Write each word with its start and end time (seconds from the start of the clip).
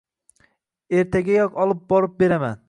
Ertagayoq 1.01 1.61
olib 1.67 1.85
borib 1.95 2.17
beraman 2.25 2.59